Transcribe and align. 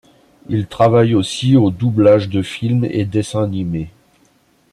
Il 0.49 0.65
travaille 0.65 1.13
aussi 1.13 1.55
au 1.55 1.69
doublage 1.69 2.27
de 2.27 2.41
films 2.41 2.85
et 2.85 3.05
dessins 3.05 3.43
animés. 3.43 3.91